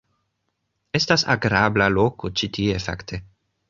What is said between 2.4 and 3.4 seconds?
ĉi tie, fakte.